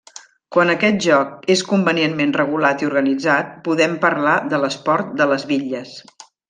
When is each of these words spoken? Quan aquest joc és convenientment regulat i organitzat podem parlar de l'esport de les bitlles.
Quan 0.55 0.71
aquest 0.73 0.97
joc 1.05 1.45
és 1.55 1.63
convenientment 1.73 2.33
regulat 2.39 2.83
i 2.85 2.89
organitzat 2.89 3.55
podem 3.71 3.97
parlar 4.09 4.37
de 4.55 4.65
l'esport 4.65 5.17
de 5.23 5.33
les 5.35 5.51
bitlles. 5.55 5.99